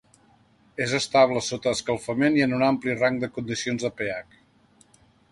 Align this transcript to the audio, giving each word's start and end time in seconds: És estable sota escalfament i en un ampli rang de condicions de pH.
És 0.83 0.93
estable 0.99 1.41
sota 1.47 1.73
escalfament 1.77 2.39
i 2.39 2.43
en 2.45 2.55
un 2.59 2.63
ampli 2.69 2.95
rang 3.01 3.19
de 3.25 3.29
condicions 3.35 3.85
de 3.89 3.93
pH. 4.01 4.41